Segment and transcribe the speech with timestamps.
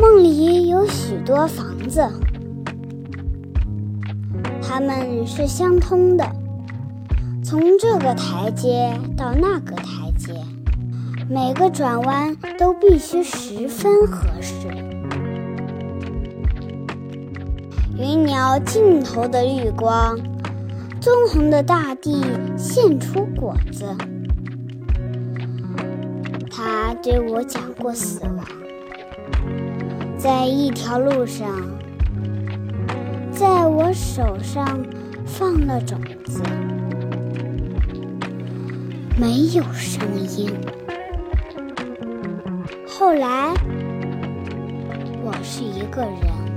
[0.00, 2.08] 梦里有许多房子，
[4.62, 6.24] 它们是相通的，
[7.42, 10.32] 从这个台阶到那个台阶，
[11.28, 14.68] 每个转弯都必须十分合适。
[17.98, 20.16] 云鸟尽头的绿光，
[21.00, 22.24] 棕红的大地
[22.56, 23.84] 现出果子。
[26.48, 28.44] 他对我讲过死亡，
[30.18, 31.48] 在一条路上，
[33.30, 34.84] 在我手上
[35.24, 36.42] 放了种子，
[39.16, 40.02] 没有声
[40.36, 40.52] 音。
[42.88, 43.54] 后来，
[45.22, 46.47] 我是一个人。